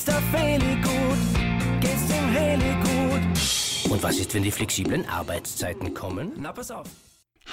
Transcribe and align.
geht's 0.00 0.04
der 0.04 0.22
Feli 0.22 0.76
gut, 0.76 1.80
geht's 1.80 2.06
dem 2.06 2.28
Heli 2.30 2.74
gut. 2.80 3.92
Und 3.92 4.02
was 4.02 4.18
ist, 4.18 4.32
wenn 4.34 4.42
die 4.42 4.50
flexiblen 4.50 5.06
Arbeitszeiten 5.06 5.92
kommen? 5.92 6.32
Na, 6.38 6.52
pass 6.52 6.70
auf. 6.70 6.88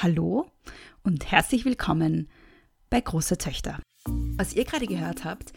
Hallo 0.02 0.46
und 1.04 1.30
herzlich 1.30 1.66
willkommen 1.66 2.30
bei 2.90 3.02
Große 3.02 3.38
Töchter. 3.38 3.80
Was 4.38 4.54
ihr 4.54 4.64
gerade 4.64 4.86
gehört 4.86 5.26
habt, 5.26 5.52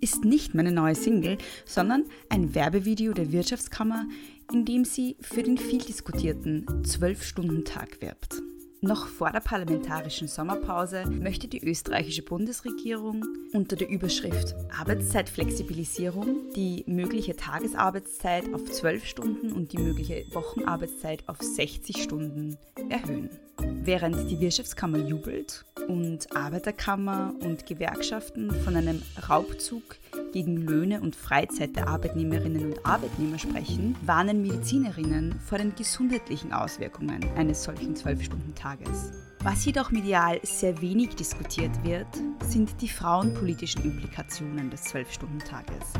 ist 0.00 0.24
nicht 0.24 0.54
meine 0.54 0.72
neue 0.72 0.94
Single, 0.94 1.38
sondern 1.64 2.04
ein 2.28 2.54
Werbevideo 2.54 3.14
der 3.14 3.32
Wirtschaftskammer, 3.32 4.04
in 4.52 4.66
dem 4.66 4.84
sie 4.84 5.16
für 5.20 5.42
den 5.42 5.56
viel 5.56 5.80
diskutierten 5.80 6.66
12-Stunden-Tag 6.82 8.02
wirbt. 8.02 8.42
Noch 8.82 9.06
vor 9.06 9.30
der 9.30 9.40
parlamentarischen 9.40 10.28
Sommerpause 10.28 11.06
möchte 11.06 11.48
die 11.48 11.66
österreichische 11.66 12.22
Bundesregierung 12.22 13.24
unter 13.54 13.74
der 13.74 13.88
Überschrift 13.88 14.54
Arbeitszeitflexibilisierung 14.78 16.50
die 16.54 16.84
mögliche 16.86 17.36
Tagesarbeitszeit 17.36 18.52
auf 18.52 18.64
12 18.70 19.06
Stunden 19.06 19.52
und 19.52 19.72
die 19.72 19.78
mögliche 19.78 20.26
Wochenarbeitszeit 20.32 21.24
auf 21.26 21.38
60 21.40 22.02
Stunden 22.02 22.58
erhöhen. 22.90 23.30
Während 23.58 24.30
die 24.30 24.40
Wirtschaftskammer 24.40 24.98
jubelt 24.98 25.64
und 25.88 26.36
Arbeiterkammer 26.36 27.32
und 27.40 27.64
Gewerkschaften 27.64 28.50
von 28.62 28.76
einem 28.76 29.02
Raubzug 29.28 29.96
gegen 30.32 30.56
Löhne 30.56 31.00
und 31.00 31.16
Freizeit 31.16 31.76
der 31.76 31.88
Arbeitnehmerinnen 31.88 32.64
und 32.66 32.86
Arbeitnehmer 32.86 33.38
sprechen, 33.38 33.96
warnen 34.04 34.42
Medizinerinnen 34.42 35.38
vor 35.40 35.58
den 35.58 35.74
gesundheitlichen 35.74 36.52
Auswirkungen 36.52 37.24
eines 37.36 37.64
solchen 37.64 37.94
12-Stunden-Tages. 37.94 39.12
Was 39.40 39.64
jedoch 39.64 39.90
medial 39.90 40.40
sehr 40.42 40.80
wenig 40.80 41.14
diskutiert 41.14 41.72
wird, 41.84 42.08
sind 42.42 42.80
die 42.80 42.88
frauenpolitischen 42.88 43.84
Implikationen 43.84 44.70
des 44.70 44.86
12-Stunden-Tages. 44.86 45.92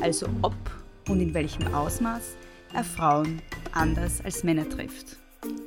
Also 0.00 0.28
ob 0.42 0.54
und 1.08 1.20
in 1.20 1.34
welchem 1.34 1.72
Ausmaß 1.74 2.36
er 2.72 2.84
Frauen 2.84 3.40
anders 3.72 4.20
als 4.24 4.44
Männer 4.44 4.68
trifft. 4.68 5.18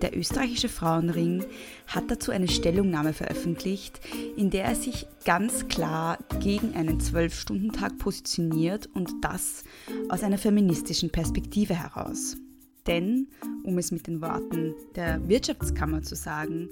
Der 0.02 0.16
österreichische 0.16 0.70
Frauenring 0.70 1.44
hat 1.88 2.12
dazu 2.12 2.32
eine 2.32 2.48
Stellungnahme 2.48 3.14
veröffentlicht, 3.14 4.00
in 4.36 4.52
der 4.52 4.66
er 4.66 4.76
sich 4.76 5.08
ganz 5.26 5.68
klar 5.68 6.20
gegen 6.40 6.76
einen 6.76 7.00
Zwölf-Stunden-Tag 7.00 7.98
positioniert 7.98 8.88
und 8.94 9.10
das 9.22 9.64
aus 10.10 10.22
einer 10.22 10.38
feministischen 10.38 11.10
Perspektive 11.10 11.74
heraus. 11.74 12.38
Denn, 12.86 13.28
um 13.64 13.78
es 13.78 13.92
mit 13.92 14.08
den 14.08 14.22
Worten 14.22 14.76
der 14.96 15.28
Wirtschaftskammer 15.28 16.04
zu 16.04 16.16
sagen, 16.16 16.70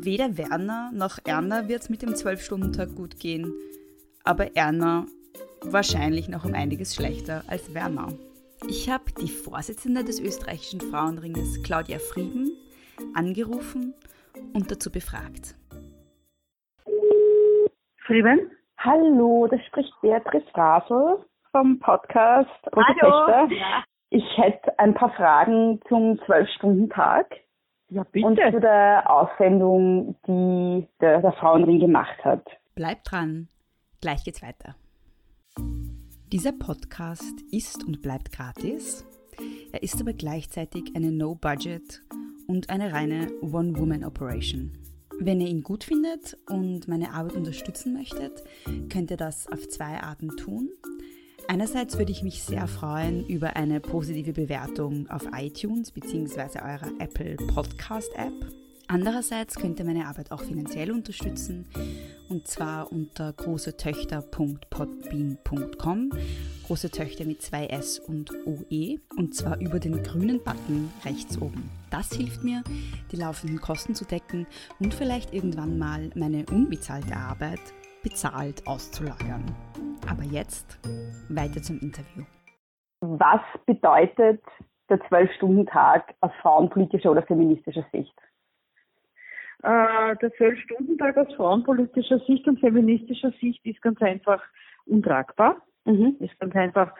weder 0.00 0.38
Werner 0.38 0.92
noch 0.94 1.18
Erna 1.24 1.68
wird 1.68 1.82
es 1.82 1.90
mit 1.90 2.02
dem 2.02 2.14
Zwölf-Stunden-Tag 2.14 2.94
gut 2.94 3.18
gehen, 3.18 3.52
aber 4.22 4.56
Erna 4.56 5.06
wahrscheinlich 5.62 6.28
noch 6.28 6.44
um 6.44 6.54
einiges 6.54 6.94
schlechter 6.94 7.44
als 7.48 7.74
Werner. 7.74 8.16
Ich 8.68 8.88
habe 8.88 9.04
die 9.20 9.28
Vorsitzende 9.28 10.04
des 10.04 10.20
österreichischen 10.20 10.80
Frauenringes, 10.80 11.62
Claudia 11.64 11.98
Frieden, 11.98 12.52
angerufen 13.14 13.94
und 14.54 14.70
dazu 14.70 14.90
befragt. 14.90 15.56
Frieden? 18.06 18.50
Hallo, 18.78 19.48
das 19.50 19.60
spricht 19.66 19.92
Beatrice 20.00 20.46
Rasel 20.54 21.24
vom 21.50 21.78
Podcast 21.80 22.48
Hallo. 22.74 23.52
Ja. 23.52 23.84
Ich 24.10 24.24
hätte 24.36 24.78
ein 24.78 24.94
paar 24.94 25.12
Fragen 25.14 25.80
zum 25.88 26.20
Zwölf-Stunden-Tag. 26.26 27.34
Ja, 27.88 28.04
bitte. 28.04 28.26
Und 28.26 28.36
zu 28.36 28.60
der 28.60 29.10
Aussendung, 29.10 30.16
die 30.26 30.86
der, 31.00 31.20
der 31.20 31.32
Frauenring 31.32 31.80
gemacht 31.80 32.24
hat. 32.24 32.46
Bleibt 32.74 33.10
dran, 33.10 33.48
gleich 34.00 34.24
geht's 34.24 34.42
weiter. 34.42 34.76
Dieser 36.32 36.52
Podcast 36.52 37.42
ist 37.50 37.84
und 37.84 38.00
bleibt 38.00 38.32
gratis. 38.32 39.04
Er 39.70 39.82
ist 39.82 40.00
aber 40.00 40.14
gleichzeitig 40.14 40.84
eine 40.94 41.12
No-Budget 41.12 42.02
und 42.46 42.70
eine 42.70 42.90
reine 42.94 43.30
One-Woman-Operation. 43.42 44.72
Wenn 45.20 45.42
ihr 45.42 45.48
ihn 45.48 45.62
gut 45.62 45.84
findet 45.84 46.38
und 46.48 46.88
meine 46.88 47.12
Arbeit 47.12 47.34
unterstützen 47.34 47.92
möchtet, 47.92 48.42
könnt 48.88 49.10
ihr 49.10 49.18
das 49.18 49.46
auf 49.46 49.68
zwei 49.68 50.00
Arten 50.02 50.34
tun. 50.38 50.70
Einerseits 51.48 51.98
würde 51.98 52.12
ich 52.12 52.22
mich 52.22 52.42
sehr 52.42 52.66
freuen 52.66 53.26
über 53.26 53.56
eine 53.56 53.80
positive 53.80 54.32
Bewertung 54.32 55.10
auf 55.10 55.26
iTunes 55.36 55.90
bzw. 55.90 56.60
eurer 56.60 56.92
Apple 56.98 57.36
Podcast 57.48 58.10
App. 58.14 58.61
Andererseits 58.92 59.58
könnt 59.58 59.78
ihr 59.78 59.86
meine 59.86 60.06
Arbeit 60.06 60.30
auch 60.32 60.42
finanziell 60.42 60.92
unterstützen 60.92 61.66
und 62.28 62.46
zwar 62.46 62.92
unter 62.92 63.32
großetöchter.podbean.com. 63.32 66.10
Große 66.66 66.90
Töchter 66.90 67.24
mit 67.24 67.40
zwei 67.40 67.68
S 67.68 67.98
und 67.98 68.30
OE 68.44 68.98
und 69.16 69.34
zwar 69.34 69.58
über 69.60 69.80
den 69.80 70.02
grünen 70.02 70.44
Button 70.44 70.92
rechts 71.06 71.40
oben. 71.40 71.70
Das 71.90 72.12
hilft 72.12 72.44
mir, 72.44 72.62
die 73.10 73.16
laufenden 73.16 73.62
Kosten 73.62 73.94
zu 73.94 74.04
decken 74.04 74.46
und 74.78 74.92
vielleicht 74.92 75.32
irgendwann 75.32 75.78
mal 75.78 76.10
meine 76.14 76.44
unbezahlte 76.50 77.16
Arbeit 77.16 77.62
bezahlt 78.02 78.66
auszulagern. 78.66 79.46
Aber 80.10 80.24
jetzt 80.24 80.78
weiter 81.30 81.62
zum 81.62 81.80
Interview. 81.80 82.24
Was 83.00 83.40
bedeutet 83.64 84.42
der 84.90 85.00
Zwölf-Stunden-Tag 85.08 86.14
aus 86.20 86.32
frauenpolitischer 86.42 87.10
oder 87.10 87.22
feministischer 87.22 87.86
Sicht? 87.90 88.12
Äh, 89.62 90.16
der 90.16 90.32
Zwölf-Stunden-Tag 90.36 91.16
aus 91.16 91.32
frauenpolitischer 91.34 92.18
Sicht 92.20 92.46
und 92.48 92.58
feministischer 92.58 93.32
Sicht 93.40 93.64
ist 93.64 93.80
ganz 93.80 94.00
einfach 94.02 94.42
untragbar. 94.86 95.62
Mhm. 95.84 96.16
Ist 96.18 96.38
ganz 96.40 96.54
einfach, 96.56 96.92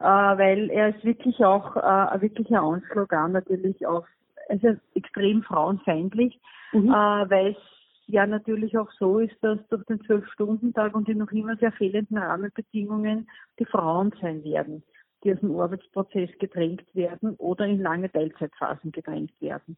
äh, 0.00 0.04
weil 0.04 0.70
er 0.70 0.94
ist 0.94 1.04
wirklich 1.04 1.42
auch 1.42 1.76
äh, 1.76 1.80
ein 1.80 2.20
wirklicher 2.20 2.62
Anschlag 2.62 3.12
an 3.12 3.32
natürlich 3.32 3.86
auf, 3.86 4.06
also 4.50 4.76
extrem 4.94 5.42
frauenfeindlich, 5.42 6.38
mhm. 6.72 6.88
äh, 6.88 7.30
weil 7.30 7.52
es 7.52 7.56
ja 8.06 8.26
natürlich 8.26 8.76
auch 8.76 8.90
so 8.98 9.20
ist, 9.20 9.36
dass 9.40 9.58
durch 9.68 9.84
den 9.84 10.02
Zwölf-Stunden-Tag 10.02 10.94
und 10.94 11.08
die 11.08 11.14
noch 11.14 11.30
immer 11.32 11.56
sehr 11.56 11.72
fehlenden 11.72 12.18
Rahmenbedingungen 12.18 13.30
die 13.58 13.64
Frauen 13.64 14.12
sein 14.20 14.44
werden 14.44 14.82
die 15.24 15.32
aus 15.32 15.40
dem 15.40 15.58
Arbeitsprozess 15.58 16.30
gedrängt 16.38 16.94
werden 16.94 17.34
oder 17.36 17.66
in 17.66 17.80
lange 17.80 18.10
Teilzeitphasen 18.10 18.92
gedrängt 18.92 19.32
werden. 19.40 19.76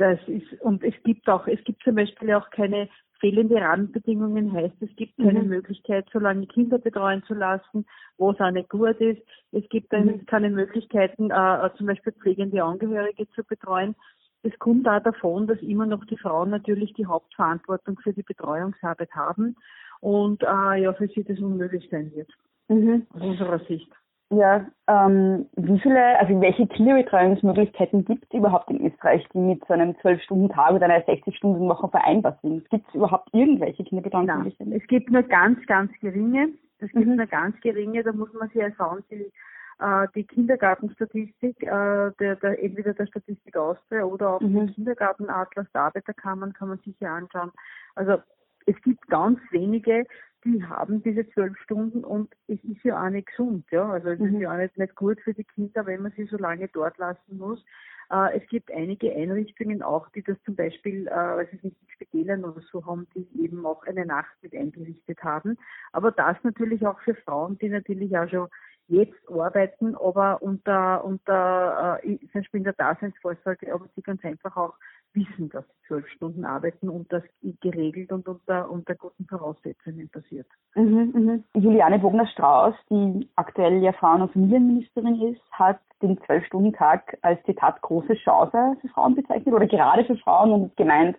Und 0.00 0.18
das 0.18 0.28
ist, 0.28 0.60
und 0.62 0.82
es 0.82 0.94
gibt 1.04 1.28
auch, 1.28 1.46
es 1.46 1.62
gibt 1.64 1.82
zum 1.82 1.94
Beispiel 1.94 2.32
auch 2.32 2.48
keine 2.50 2.88
fehlende 3.20 3.56
Rahmenbedingungen 3.56 4.50
heißt, 4.50 4.76
es 4.80 4.96
gibt 4.96 5.18
keine 5.18 5.42
mhm. 5.42 5.48
Möglichkeit, 5.48 6.08
so 6.10 6.18
lange 6.18 6.46
Kinder 6.46 6.78
betreuen 6.78 7.22
zu 7.24 7.34
lassen, 7.34 7.84
wo 8.16 8.30
es 8.30 8.40
auch 8.40 8.50
nicht 8.50 8.70
gut 8.70 8.98
ist. 8.98 9.20
Es 9.52 9.68
gibt 9.68 9.92
mhm. 9.92 10.24
keine 10.24 10.48
Möglichkeiten, 10.48 11.30
äh, 11.30 11.66
äh, 11.66 11.70
zum 11.76 11.86
Beispiel 11.86 12.14
pflegende 12.14 12.64
Angehörige 12.64 13.28
zu 13.32 13.44
betreuen. 13.44 13.94
Es 14.42 14.58
kommt 14.58 14.88
auch 14.88 15.02
davon, 15.02 15.46
dass 15.46 15.60
immer 15.60 15.84
noch 15.84 16.06
die 16.06 16.16
Frauen 16.16 16.48
natürlich 16.48 16.94
die 16.94 17.04
Hauptverantwortung 17.04 17.98
für 18.02 18.14
die 18.14 18.22
Betreuungsarbeit 18.22 19.10
haben 19.12 19.54
und 20.00 20.42
äh, 20.42 20.80
ja, 20.80 20.94
für 20.94 21.08
sie 21.08 21.24
das 21.24 21.38
unmöglich 21.40 21.86
sein 21.90 22.10
wird. 22.14 22.30
Mhm. 22.68 23.06
Aus 23.12 23.20
unserer 23.20 23.58
Sicht. 23.66 23.92
Ja, 24.32 24.64
ähm, 24.86 25.46
wie 25.56 25.80
viele, 25.80 26.18
also 26.20 26.40
welche 26.40 26.64
Kinderbetreuungsmöglichkeiten 26.68 28.04
gibt 28.04 28.24
es 28.24 28.38
überhaupt 28.38 28.70
in 28.70 28.86
Österreich, 28.86 29.26
die 29.34 29.38
mit 29.38 29.64
so 29.66 29.74
einem 29.74 29.90
12-Stunden-Tag 29.90 30.72
oder 30.72 30.84
einer 30.84 31.04
60-Stunden-Woche 31.04 31.88
vereinbar 31.88 32.38
sind? 32.40 32.68
Gibt 32.70 32.88
es 32.88 32.94
überhaupt 32.94 33.28
irgendwelche 33.32 33.82
Kinderbetreuungsmöglichkeiten? 33.82 34.72
Es 34.72 34.86
gibt 34.86 35.10
nur 35.10 35.24
ganz, 35.24 35.58
ganz 35.66 35.90
geringe. 36.00 36.50
Es 36.78 36.92
gibt 36.92 37.06
mhm. 37.06 37.16
nur 37.16 37.26
ganz 37.26 37.60
geringe, 37.60 38.04
da 38.04 38.12
muss 38.12 38.32
man 38.32 38.48
sich 38.48 38.62
ja 38.62 38.70
schauen, 38.76 39.02
die, 39.10 39.32
äh, 39.80 40.06
die 40.14 40.24
Kindergartenstatistik, 40.24 41.62
äh, 41.64 42.12
der, 42.20 42.36
der, 42.36 42.62
entweder 42.62 42.94
der 42.94 43.06
Statistik 43.06 43.56
Austria 43.56 44.04
oder 44.04 44.36
auch 44.36 44.40
mhm. 44.40 44.54
den 44.54 44.74
Kindergartenatlas 44.74 45.66
der 45.74 45.82
Arbeiterkammern 45.82 46.52
kann 46.52 46.68
man 46.68 46.78
sich 46.78 46.94
ja 47.00 47.16
anschauen. 47.16 47.50
Also 47.96 48.18
es 48.66 48.80
gibt 48.82 49.08
ganz 49.08 49.40
wenige, 49.50 50.06
die 50.44 50.64
haben 50.64 51.02
diese 51.02 51.28
zwölf 51.30 51.56
Stunden 51.58 52.04
und 52.04 52.32
es 52.48 52.62
ist 52.64 52.82
ja 52.82 53.04
auch 53.04 53.10
nicht 53.10 53.28
gesund, 53.28 53.66
ja. 53.70 53.90
Also 53.90 54.10
es 54.10 54.18
mhm. 54.18 54.34
ist 54.34 54.40
ja 54.40 54.52
auch 54.52 54.56
nicht, 54.56 54.76
nicht 54.78 54.94
gut 54.94 55.20
für 55.20 55.34
die 55.34 55.44
Kinder, 55.44 55.86
wenn 55.86 56.02
man 56.02 56.12
sie 56.16 56.24
so 56.24 56.36
lange 56.36 56.68
dort 56.68 56.98
lassen 56.98 57.38
muss. 57.38 57.64
Äh, 58.10 58.38
es 58.38 58.48
gibt 58.48 58.72
einige 58.72 59.14
Einrichtungen 59.14 59.82
auch, 59.82 60.08
die 60.10 60.22
das 60.22 60.36
zum 60.44 60.56
Beispiel, 60.56 61.06
äh, 61.06 61.10
weiß 61.10 61.48
ich 61.52 61.62
nicht, 61.62 61.76
Spitälern 61.88 62.44
oder 62.44 62.60
so 62.72 62.84
haben, 62.84 63.06
die 63.14 63.28
eben 63.42 63.64
auch 63.64 63.84
eine 63.84 64.06
Nacht 64.06 64.34
mit 64.42 64.54
eingerichtet 64.54 65.22
haben. 65.22 65.56
Aber 65.92 66.10
das 66.10 66.36
natürlich 66.42 66.86
auch 66.86 67.00
für 67.00 67.14
Frauen, 67.14 67.58
die 67.58 67.68
natürlich 67.68 68.16
auch 68.16 68.28
schon 68.28 68.48
jetzt 68.88 69.30
arbeiten, 69.30 69.94
aber 69.94 70.42
unter, 70.42 71.04
unter 71.04 72.00
äh, 72.02 72.18
zum 72.18 72.40
Beispiel 72.40 72.58
in 72.58 72.64
der 72.64 72.72
Daseinsvorsorge, 72.72 73.72
aber 73.72 73.86
sie 73.94 74.02
ganz 74.02 74.24
einfach 74.24 74.56
auch 74.56 74.74
wissen, 75.14 75.48
dass 75.50 75.64
sie 75.66 75.86
zwölf 75.88 76.08
Stunden 76.08 76.44
arbeiten 76.44 76.88
und 76.88 77.12
das 77.12 77.22
geregelt 77.60 78.12
und 78.12 78.28
unter, 78.28 78.70
unter 78.70 78.94
guten 78.94 79.26
Voraussetzungen 79.26 80.08
passiert. 80.08 80.46
Mhm, 80.74 81.12
mhm. 81.14 81.44
Juliane 81.60 81.98
Bogner-Strauß, 81.98 82.74
die 82.90 83.28
aktuell 83.36 83.82
ja 83.82 83.92
Frauen- 83.92 84.22
und 84.22 84.32
Familienministerin 84.32 85.20
ist, 85.32 85.42
hat 85.52 85.80
den 86.02 86.18
Zwölf-Stunden-Tag 86.22 87.18
als 87.22 87.42
Zitat 87.44 87.80
große 87.82 88.14
Chance 88.14 88.76
für 88.80 88.88
Frauen 88.88 89.14
bezeichnet 89.14 89.54
oder 89.54 89.66
gerade 89.66 90.04
für 90.04 90.16
Frauen 90.16 90.52
und 90.52 90.76
gemeint, 90.76 91.16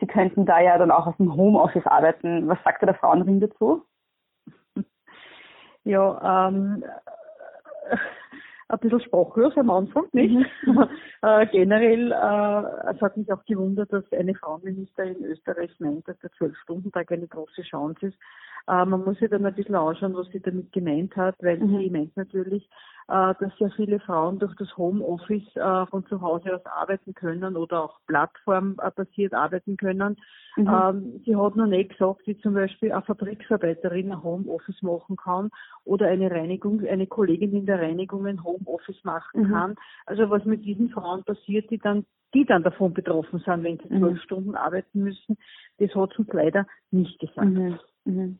sie 0.00 0.06
könnten 0.06 0.46
da 0.46 0.60
ja 0.60 0.78
dann 0.78 0.90
auch 0.90 1.06
aus 1.06 1.16
dem 1.16 1.34
Homeoffice 1.34 1.86
arbeiten. 1.86 2.48
Was 2.48 2.58
sagt 2.64 2.82
der 2.82 2.94
Frauenring 2.94 3.40
dazu? 3.40 3.82
Ja, 5.84 6.48
ähm, 6.48 6.82
ein 8.68 8.78
bisschen 8.80 9.00
sprachlos 9.00 9.56
am 9.56 9.70
Anfang, 9.70 10.04
nicht? 10.12 10.34
Mhm. 10.64 10.88
äh, 11.26 11.46
generell, 11.46 12.12
äh, 12.12 12.92
es 12.94 13.00
hat 13.00 13.16
mich 13.16 13.32
auch 13.32 13.44
gewundert, 13.44 13.92
dass 13.92 14.04
eine 14.12 14.34
Frauenministerin 14.34 15.16
in 15.16 15.24
Österreich 15.24 15.70
meint, 15.80 16.06
dass 16.06 16.18
der 16.20 16.30
Zwölf-Stunden-Tag 16.32 17.10
eine 17.10 17.26
große 17.26 17.62
Chance 17.62 18.06
ist. 18.06 18.16
Äh, 18.68 18.84
man 18.84 19.04
muss 19.04 19.18
sich 19.18 19.30
dann 19.30 19.44
ein 19.44 19.54
bisschen 19.54 19.74
anschauen, 19.74 20.14
was 20.14 20.28
sie 20.28 20.40
damit 20.40 20.72
gemeint 20.72 21.16
hat, 21.16 21.36
weil 21.40 21.58
mhm. 21.58 21.78
sie 21.78 21.90
meint 21.90 22.16
natürlich, 22.16 22.68
äh, 23.08 23.34
dass 23.38 23.56
sehr 23.58 23.70
viele 23.70 24.00
Frauen 24.00 24.40
durch 24.40 24.54
das 24.56 24.76
Homeoffice 24.76 25.54
äh, 25.54 25.86
von 25.86 26.04
zu 26.06 26.20
Hause 26.20 26.56
aus 26.56 26.66
arbeiten 26.66 27.14
können 27.14 27.56
oder 27.56 27.84
auch 27.84 28.00
plattformbasiert 28.06 29.34
arbeiten 29.34 29.76
können. 29.76 30.16
Mhm. 30.56 30.68
Ähm, 30.68 31.22
sie 31.24 31.36
hat 31.36 31.54
noch 31.54 31.66
nicht 31.66 31.90
gesagt, 31.90 32.26
wie 32.26 32.36
zum 32.38 32.54
Beispiel 32.54 32.90
eine 32.90 33.02
Fabriksarbeiterin 33.02 34.10
ein 34.10 34.22
Homeoffice 34.22 34.82
machen 34.82 35.16
kann 35.16 35.50
oder 35.84 36.08
eine 36.08 36.30
Reinigung, 36.30 36.84
eine 36.84 37.06
Kollegin 37.06 37.52
in 37.52 37.66
der 37.66 37.80
Reinigung 37.80 38.26
ein 38.26 38.42
Homeoffice 38.42 39.04
machen 39.04 39.42
mhm. 39.42 39.52
kann. 39.52 39.74
Also 40.06 40.28
was 40.30 40.44
mit 40.44 40.64
diesen 40.64 40.90
Frauen 40.90 41.15
passiert, 41.24 41.70
die 41.70 41.78
dann 41.78 42.04
die 42.34 42.44
dann 42.44 42.62
davon 42.62 42.92
betroffen 42.92 43.38
sind, 43.38 43.62
wenn 43.62 43.78
sie 43.78 43.88
zwölf 43.88 44.14
mhm. 44.14 44.18
Stunden 44.18 44.54
arbeiten 44.56 45.02
müssen, 45.02 45.38
das 45.78 45.94
hat 45.94 46.18
uns 46.18 46.28
leider 46.32 46.66
nicht 46.90 47.18
gesagt. 47.18 47.46
Mhm. 47.46 47.78
Mhm. 48.04 48.38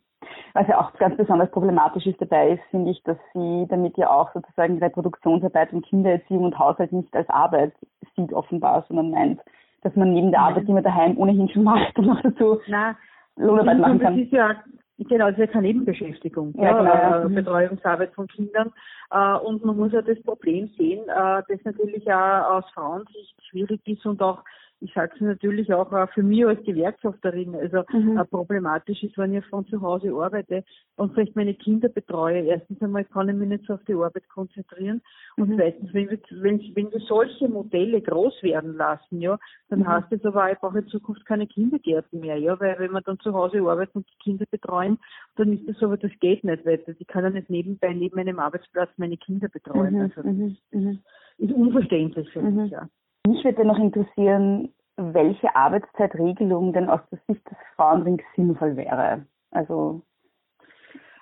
Was 0.55 0.67
ja 0.69 0.81
auch 0.81 0.93
ganz 0.95 1.17
besonders 1.17 1.51
problematisch 1.51 2.07
ist 2.07 2.21
dabei 2.21 2.53
ist, 2.53 2.63
finde 2.71 2.91
ich, 2.91 3.03
dass 3.05 3.17
sie 3.33 3.67
damit 3.69 3.97
ja 3.97 4.11
auch 4.11 4.33
sozusagen 4.33 4.79
Reproduktionsarbeit 4.79 5.73
und 5.73 5.87
Kindererziehung 5.87 6.45
und 6.45 6.59
Haushalt 6.59 6.93
nicht 6.93 7.15
als 7.15 7.29
Arbeit 7.31 7.73
sieht 8.17 8.33
offenbar, 8.33 8.85
sondern 8.89 9.11
meint, 9.11 9.41
dass 9.83 9.95
man 9.95 10.13
neben 10.13 10.31
der 10.31 10.41
Arbeit, 10.41 10.67
die 10.67 10.73
man 10.73 10.83
daheim 10.83 11.17
ohnehin 11.17 11.49
schon 11.49 11.65
macht, 11.65 11.97
noch 11.99 12.21
dazu 12.23 12.59
Nein, 12.67 12.97
Lohnarbeit 13.37 13.79
machen 13.79 14.01
kann. 14.01 14.17
Das 14.17 14.25
ist 14.25 14.33
ja 14.33 14.57
Genau, 14.99 15.27
das 15.27 15.35
ist 15.35 15.41
ja 15.41 15.47
keine 15.47 15.67
Nebenbeschäftigung, 15.67 16.55
ja, 16.57 16.83
ja, 16.83 17.19
genau. 17.19 17.29
äh. 17.29 17.35
Betreuungsarbeit 17.35 18.15
von 18.15 18.27
Kindern. 18.29 18.73
Äh, 19.11 19.35
und 19.39 19.63
man 19.65 19.77
muss 19.77 19.93
ja 19.93 20.01
das 20.01 20.21
Problem 20.23 20.69
sehen, 20.79 21.03
äh, 21.09 21.43
das 21.49 21.65
natürlich 21.65 22.11
auch 22.11 22.57
aus 22.57 22.65
Frauensicht 22.73 23.37
schwierig 23.51 23.81
ist 23.87 24.07
und 24.07 24.23
auch 24.23 24.43
ich 24.81 24.93
sage 24.93 25.13
es 25.15 25.21
natürlich 25.21 25.73
auch 25.73 25.93
äh, 25.93 26.07
für 26.09 26.23
mich 26.23 26.47
als 26.47 26.63
Gewerkschafterin, 26.65 27.55
also 27.55 27.85
mhm. 27.93 28.19
Äh, 28.19 28.25
problematisch 28.25 29.03
ist, 29.03 29.17
wenn 29.17 29.35
ich 29.35 29.45
von 29.47 29.67
zu 29.67 29.81
Hause 29.81 30.13
arbeite 30.13 30.65
und 30.97 31.15
vielleicht 31.15 31.35
meine 31.35 31.55
Kinder 31.55 31.89
betreue. 31.89 32.43
Erstens 32.43 32.81
einmal 32.83 33.05
kann 33.05 33.29
ich 33.29 33.37
mich 33.37 33.49
nicht 33.49 33.65
so 33.67 33.75
auf 33.75 33.85
die 33.85 33.95
Arbeit 33.95 34.29
konzentrieren 34.29 35.01
und 35.37 35.51
mhm. 35.51 35.57
zweitens, 35.57 35.95
wenn 35.95 36.11
wir, 36.11 36.19
wenn, 36.43 36.61
wenn 36.75 36.93
wir 36.93 37.01
solche 37.01 37.49
Modelle 37.49 38.03
groß 38.03 38.43
werden 38.43 38.77
lassen, 38.77 39.21
ja, 39.21 39.39
dann 39.69 39.81
mhm. 39.81 39.89
heißt 39.89 40.09
das 40.11 40.25
aber, 40.25 40.53
ich 40.53 40.59
brauche 40.59 40.79
in 40.79 40.89
Zukunft 40.89 41.25
keine 41.25 41.47
Kindergärten 41.47 42.21
mehr, 42.21 42.37
ja, 42.37 42.59
weil 42.61 42.79
wenn 42.79 42.93
wir 42.93 43.01
dann 43.01 43.19
zu 43.21 43.33
Hause 43.33 43.61
arbeiten 43.61 43.99
und 43.99 44.07
die 44.09 44.19
Kinder 44.23 44.45
betreuen, 44.51 44.99
dann 45.37 45.53
ist 45.53 45.69
das 45.69 45.83
aber, 45.83 45.97
das 45.97 46.13
geht 46.21 46.45
nicht 46.45 46.67
weiter. 46.67 46.93
Die 46.93 47.05
kann 47.05 47.25
ja 47.25 47.31
nicht 47.31 47.49
nebenbei 47.49 47.95
neben 47.95 48.19
einem 48.19 48.39
Arbeitsplatz 48.39 48.91
meine 48.99 49.17
Kinder 49.17 49.49
betreuen. 49.49 49.95
Mhm. 49.95 50.01
Also 50.01 50.23
das 50.23 50.33
mhm. 50.33 50.57
Mhm. 50.73 50.99
ist 51.39 51.53
unverständlich 51.53 52.31
für 52.31 52.43
mich, 52.43 52.71
ja. 52.71 52.89
Mich 53.27 53.45
würde 53.45 53.65
noch 53.65 53.79
interessieren, 53.79 54.73
welche 54.97 55.55
Arbeitszeitregelung 55.55 56.73
denn 56.73 56.89
aus 56.89 57.01
der 57.11 57.19
Sicht 57.27 57.51
des 57.51 57.59
Frauenrings 57.75 58.23
sinnvoll 58.35 58.77
wäre. 58.77 59.27
Also 59.51 60.03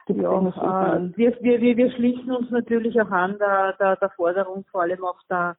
ja, 0.09 0.39
äh, 0.39 1.17
wir, 1.17 1.39
wir, 1.41 1.77
wir 1.77 1.91
schließen 1.93 2.31
uns 2.31 2.51
natürlich 2.51 3.01
auch 3.01 3.11
an 3.11 3.39
der, 3.39 3.73
der, 3.81 3.97
der 3.97 4.11
Forderung, 4.11 4.65
vor 4.71 4.83
allem 4.83 5.03
auch 5.03 5.19
der, 5.31 5.57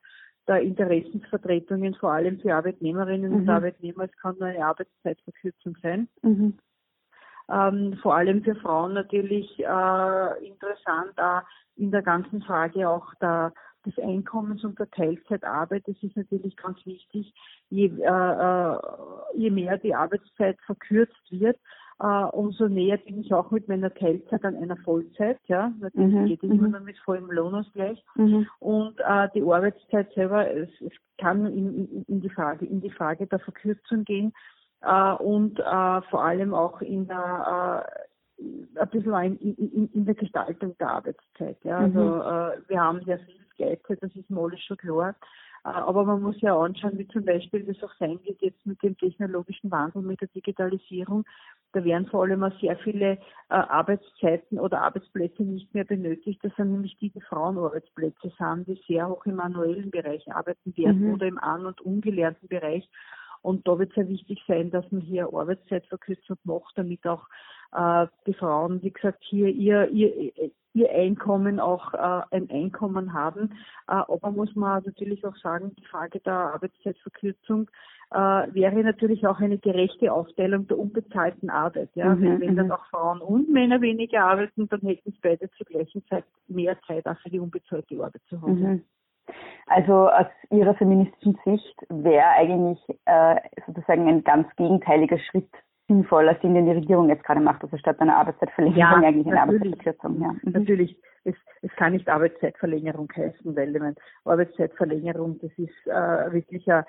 der 0.47 0.61
Interessensvertretungen, 0.61 1.95
vor 1.95 2.11
allem 2.11 2.39
für 2.39 2.53
Arbeitnehmerinnen 2.53 3.31
mhm. 3.31 3.37
und 3.37 3.49
Arbeitnehmer. 3.49 4.03
Es 4.03 4.17
kann 4.17 4.35
nur 4.39 4.49
eine 4.49 4.65
Arbeitszeitverkürzung 4.65 5.75
sein. 5.81 6.07
Mhm. 6.21 6.59
Ähm, 7.49 7.97
vor 8.01 8.15
allem 8.15 8.43
für 8.43 8.55
Frauen 8.55 8.93
natürlich 8.93 9.59
äh, 9.59 10.47
interessant, 10.47 11.19
auch 11.19 11.41
in 11.75 11.91
der 11.91 12.01
ganzen 12.01 12.41
Frage 12.41 12.87
auch 12.89 13.13
der, 13.15 13.51
des 13.85 13.97
Einkommens 13.99 14.63
und 14.63 14.79
der 14.79 14.89
Teilzeitarbeit. 14.89 15.83
Das 15.87 15.95
ist 16.01 16.15
natürlich 16.15 16.55
ganz 16.57 16.85
wichtig. 16.85 17.33
Je, 17.69 17.87
äh, 17.87 18.01
äh, 18.01 18.77
je 19.35 19.49
mehr 19.49 19.77
die 19.77 19.95
Arbeitszeit 19.95 20.57
verkürzt 20.65 21.31
wird, 21.31 21.57
Uh, 21.97 22.27
umso 22.33 22.67
näher 22.67 22.97
bin 22.97 23.21
ich 23.21 23.33
auch 23.33 23.51
mit 23.51 23.69
meiner 23.69 23.93
Teilzeit 23.93 24.43
an 24.43 24.57
einer 24.57 24.75
Vollzeit, 24.75 25.39
ja. 25.45 25.71
Natürlich 25.79 26.13
mhm. 26.13 26.25
geht 26.25 26.43
immer 26.43 26.63
mhm. 26.63 26.71
nur 26.71 26.79
mit 26.81 26.97
vollem 26.99 27.31
Lohnausgleich. 27.31 28.03
Mhm. 28.15 28.47
Und 28.59 28.99
uh, 28.99 29.29
die 29.33 29.41
Arbeitszeit 29.41 30.11
selber, 30.13 30.51
es, 30.51 30.67
es 30.81 30.91
kann 31.17 31.45
in, 31.45 31.85
in, 31.85 32.03
in, 32.03 32.19
die 32.19 32.29
Frage, 32.29 32.65
in 32.65 32.81
die 32.81 32.89
Frage 32.89 33.27
der 33.27 33.39
Verkürzung 33.39 34.03
gehen 34.03 34.33
uh, 34.83 35.15
und 35.23 35.57
vor 35.57 36.21
allem 36.21 36.53
auch 36.53 36.81
in 36.81 37.07
der 37.07 37.87
ein 38.37 38.89
bisschen 38.89 39.13
in, 39.39 39.55
in, 39.55 39.89
in, 39.93 40.05
der 40.05 40.15
Gestaltung 40.15 40.77
der 40.77 40.89
Arbeitszeit. 40.89 41.57
Ja. 41.63 41.79
Also 41.79 41.99
mhm. 41.99 42.63
wir 42.67 42.81
haben 42.81 43.01
sehr 43.05 43.19
viel 43.19 43.35
Gleichzeit, 43.55 43.99
das 44.01 44.15
ist 44.15 44.29
mir 44.29 44.41
alles 44.41 44.61
schon 44.61 44.77
klar. 44.77 45.15
Äh, 45.65 45.69
aber 45.69 46.05
man 46.05 46.21
muss 46.21 46.39
ja 46.41 46.57
anschauen, 46.57 46.97
wie 46.97 47.07
zum 47.07 47.25
Beispiel 47.25 47.63
das 47.63 47.81
auch 47.83 47.93
sein 47.99 48.19
wird 48.23 48.41
jetzt 48.41 48.65
mit 48.65 48.81
dem 48.83 48.97
technologischen 48.97 49.71
Wandel, 49.71 50.01
mit 50.01 50.21
der 50.21 50.27
Digitalisierung. 50.29 51.25
Da 51.73 51.83
werden 51.83 52.07
vor 52.07 52.23
allem 52.23 52.43
auch 52.43 52.57
sehr 52.61 52.77
viele 52.77 53.13
äh, 53.13 53.17
Arbeitszeiten 53.49 54.59
oder 54.59 54.81
Arbeitsplätze 54.81 55.43
nicht 55.43 55.73
mehr 55.73 55.83
benötigt. 55.83 56.39
Das 56.43 56.55
sind 56.55 56.71
nämlich 56.71 56.95
die, 56.97 57.09
die 57.09 57.21
Frauenarbeitsplätze 57.21 58.31
sind, 58.37 58.67
die 58.67 58.81
sehr 58.87 59.09
hoch 59.09 59.25
im 59.25 59.35
manuellen 59.35 59.91
Bereich 59.91 60.31
arbeiten 60.31 60.75
werden 60.77 61.07
mhm. 61.07 61.13
oder 61.15 61.27
im 61.27 61.37
an- 61.39 61.65
und 61.65 61.81
ungelernten 61.81 62.47
Bereich. 62.47 62.87
Und 63.41 63.67
da 63.67 63.77
wird 63.77 63.91
es 63.91 63.97
ja 63.97 64.07
wichtig 64.07 64.41
sein, 64.47 64.71
dass 64.71 64.89
man 64.91 65.01
hier 65.01 65.25
Arbeitszeitverkürzung 65.25 66.37
macht, 66.45 66.77
damit 66.77 67.05
auch 67.05 67.27
äh, 67.75 68.07
die 68.25 68.33
Frauen, 68.33 68.81
wie 68.81 68.91
gesagt, 68.91 69.23
hier 69.23 69.49
ihr, 69.49 69.89
ihr, 69.89 70.31
ihr 70.73 70.91
Einkommen 70.91 71.59
auch 71.59 71.93
äh, 71.93 72.21
ein 72.31 72.49
Einkommen 72.49 73.13
haben. 73.13 73.51
Äh, 73.87 73.93
aber 73.93 74.31
muss 74.31 74.55
man 74.55 74.83
natürlich 74.83 75.25
auch 75.25 75.35
sagen, 75.37 75.75
die 75.79 75.85
Frage 75.85 76.19
der 76.19 76.33
Arbeitszeitverkürzung 76.33 77.69
äh, 78.11 78.17
wäre 78.17 78.83
natürlich 78.83 79.25
auch 79.25 79.39
eine 79.39 79.57
gerechte 79.57 80.11
Aufteilung 80.11 80.67
der 80.67 80.77
unbezahlten 80.77 81.49
Arbeit. 81.49 81.89
Ja? 81.95 82.13
Mhm, 82.13 82.41
wenn 82.41 82.55
dann 82.55 82.67
mhm. 82.67 82.71
auch 82.73 82.85
Frauen 82.87 83.21
und 83.21 83.49
Männer 83.49 83.81
weniger 83.81 84.25
arbeiten, 84.25 84.67
dann 84.67 84.81
hätten 84.81 85.11
sie 85.11 85.19
beide 85.21 85.49
zur 85.51 85.65
gleichen 85.65 86.05
Zeit 86.07 86.25
mehr 86.47 86.77
Zeit 86.87 87.05
auch 87.07 87.17
für 87.19 87.29
die 87.29 87.39
unbezahlte 87.39 87.95
Arbeit 87.95 88.21
zu 88.29 88.41
haben. 88.41 88.61
Mhm. 88.61 88.83
Also 89.67 90.09
aus 90.09 90.27
Ihrer 90.51 90.75
feministischen 90.75 91.39
Sicht 91.43 91.75
wäre 91.89 92.27
eigentlich 92.37 92.79
äh, 93.05 93.37
sozusagen 93.65 94.07
ein 94.07 94.23
ganz 94.23 94.47
gegenteiliger 94.55 95.17
Schritt 95.17 95.49
sinnvoller 95.87 96.37
Sinn, 96.41 96.55
den 96.55 96.65
die 96.65 96.71
Regierung 96.71 97.09
jetzt 97.09 97.23
gerade 97.23 97.41
macht, 97.41 97.63
also 97.63 97.77
statt 97.77 97.99
einer 97.99 98.17
Arbeitszeitverlängerung 98.17 99.01
ja, 99.01 99.07
eigentlich 99.07 99.27
eine 99.27 99.41
Arbeitszeitverkürzung. 99.41 100.21
Ja. 100.21 100.29
Mhm. 100.29 100.51
Natürlich, 100.51 100.97
es, 101.23 101.35
es 101.61 101.71
kann 101.75 101.93
nicht 101.93 102.09
Arbeitszeitverlängerung 102.09 103.11
heißen, 103.15 103.55
weil 103.55 103.75
ich 103.75 103.81
meine, 103.81 103.95
Arbeitszeitverlängerung, 104.25 105.39
das 105.39 105.51
ist 105.57 105.87
äh, 105.87 106.33
wirklich 106.33 106.71
ein 106.71 106.83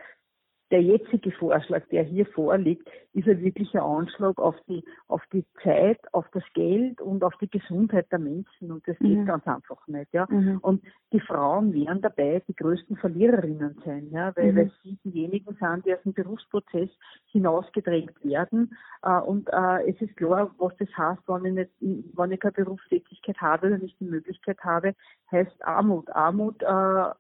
der 0.70 0.82
jetzige 0.82 1.30
Vorschlag, 1.32 1.86
der 1.88 2.02
hier 2.02 2.26
vorliegt, 2.26 2.88
ist 3.12 3.28
ein 3.28 3.40
wirklicher 3.40 3.82
Anschlag 3.82 4.38
auf 4.38 4.56
die, 4.68 4.84
auf 5.06 5.22
die 5.32 5.44
Zeit, 5.62 5.98
auf 6.12 6.26
das 6.32 6.42
Geld 6.54 7.00
und 7.00 7.22
auf 7.22 7.34
die 7.40 7.48
Gesundheit 7.48 8.10
der 8.10 8.18
Menschen. 8.18 8.72
Und 8.72 8.86
das 8.86 8.98
geht 8.98 9.18
mhm. 9.18 9.26
ganz 9.26 9.46
einfach 9.46 9.86
nicht, 9.86 10.12
ja. 10.12 10.26
Mhm. 10.28 10.58
Und 10.60 10.82
die 11.12 11.20
Frauen 11.20 11.72
werden 11.72 12.02
dabei 12.02 12.42
die 12.48 12.54
größten 12.54 12.96
Verliererinnen 12.96 13.80
sein, 13.84 14.10
ja, 14.10 14.34
weil, 14.36 14.52
mhm. 14.52 14.56
weil 14.56 14.72
sie 14.82 14.98
diejenigen 15.04 15.56
sind, 15.60 15.86
die 15.86 15.94
aus 15.94 16.02
dem 16.02 16.14
Berufsprozess 16.14 16.90
hinausgedrängt 17.26 18.24
werden. 18.24 18.76
Äh, 19.02 19.20
und 19.20 19.48
äh, 19.52 19.88
es 19.88 20.00
ist 20.00 20.16
klar, 20.16 20.50
was 20.58 20.76
das 20.78 20.88
heißt, 20.96 21.22
wenn 21.28 21.44
ich 21.46 21.54
nicht, 21.54 21.70
wenn 22.16 22.32
ich 22.32 22.40
keine 22.40 22.52
Berufstätigkeit 22.52 23.40
habe 23.40 23.68
oder 23.68 23.78
nicht 23.78 24.00
die 24.00 24.04
Möglichkeit 24.04 24.58
habe, 24.64 24.94
heißt 25.30 25.64
Armut. 25.64 26.10
Armut 26.10 26.62
äh, 26.62 27.14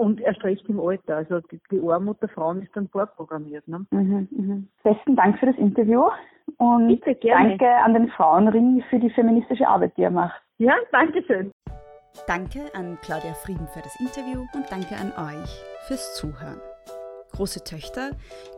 und 0.00 0.20
erst 0.20 0.42
recht 0.44 0.66
im 0.68 0.80
Alter. 0.80 1.16
Also 1.16 1.40
die, 1.40 1.60
die 1.70 1.80
Armut 1.86 2.20
der 2.22 2.30
Frauen 2.30 2.62
ist 2.62 2.74
dann 2.74 2.88
vorprogrammiert. 2.88 3.68
Ne? 3.68 3.86
Mhm, 3.90 4.28
mhm. 4.30 4.68
Besten 4.82 5.14
Dank 5.14 5.38
für 5.38 5.46
das 5.46 5.56
Interview 5.56 6.04
und 6.56 6.88
Bitte, 6.88 7.14
danke 7.22 7.68
an 7.68 7.94
den 7.94 8.08
Frauenring 8.08 8.82
für 8.88 8.98
die 8.98 9.10
feministische 9.10 9.68
Arbeit, 9.68 9.92
die 9.96 10.02
er 10.02 10.10
macht. 10.10 10.40
Ja, 10.58 10.74
danke 10.90 11.22
schön. 11.24 11.52
Danke 12.26 12.60
an 12.74 12.98
Claudia 13.02 13.34
Frieden 13.34 13.68
für 13.68 13.80
das 13.80 13.98
Interview 14.00 14.46
und 14.54 14.64
danke 14.70 14.96
an 14.96 15.12
euch 15.12 15.50
fürs 15.86 16.16
Zuhören. 16.16 16.60
Große 17.32 17.64
Töchter 17.64 18.12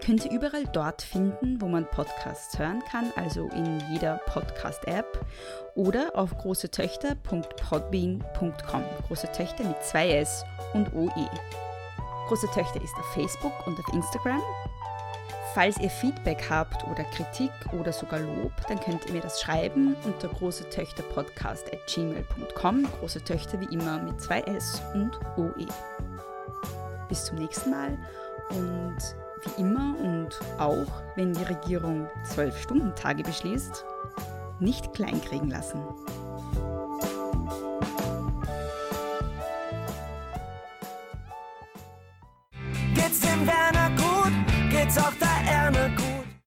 könnt 0.05 0.25
ihr 0.25 0.33
überall 0.33 0.65
dort 0.73 1.03
finden, 1.03 1.61
wo 1.61 1.67
man 1.67 1.89
Podcasts 1.91 2.59
hören 2.59 2.83
kann, 2.91 3.13
also 3.17 3.49
in 3.51 3.81
jeder 3.93 4.21
Podcast-App 4.27 5.25
oder 5.75 6.13
auf 6.15 6.37
großetöchter.podbean.com. 6.39 8.85
Große 9.07 9.31
Töchter 9.33 9.65
mit 9.65 9.85
zwei 9.85 10.13
S 10.13 10.45
und 10.75 10.95
OE. 10.95 11.29
Große 12.29 12.47
Töchter 12.49 12.83
ist 12.83 12.95
auf 12.99 13.13
Facebook 13.13 13.53
und 13.67 13.79
auf 13.79 13.93
Instagram. 13.93 14.41
Falls 15.55 15.79
ihr 15.79 15.91
Feedback 15.91 16.47
habt 16.49 16.83
oder 16.85 17.05
Kritik 17.05 17.53
oder 17.79 17.93
sogar 17.93 18.21
Lob, 18.21 18.53
dann 18.69 18.81
könnt 18.81 19.05
ihr 19.07 19.13
mir 19.13 19.21
das 19.21 19.43
schreiben 19.43 19.95
unter 20.05 20.29
großetöchterpodcast.gmail.com. 20.29 22.87
Große 23.01 23.23
Töchter 23.23 23.61
wie 23.61 23.75
immer 23.75 24.03
mit 24.03 24.19
zwei 24.19 24.41
S 24.41 24.81
und 24.95 25.21
OE. 25.37 25.67
Bis 27.09 27.27
zum 27.27 27.37
nächsten 27.37 27.71
Mal 27.71 27.99
und 28.51 28.97
wie 29.43 29.61
immer 29.61 29.95
und 29.99 30.39
auch 30.59 30.87
wenn 31.17 31.33
die 31.33 31.45
Regierung 31.45 32.09
12-Stunden-Tage 32.35 33.23
beschließt, 33.23 33.85
nicht 34.61 34.93
kleinkriegen 34.95 35.51
lassen. 35.51 35.83